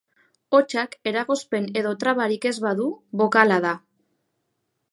Hotsak 0.59 0.95
eragozpen 1.11 1.67
edo 1.81 1.91
trabarik 2.05 2.47
ez 2.53 2.55
badu 2.65 2.87
bokala 3.23 3.61
da. 3.67 3.75